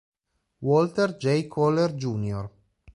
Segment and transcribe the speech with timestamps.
[0.63, 1.47] Walter J.
[1.47, 2.49] Kohler Jr.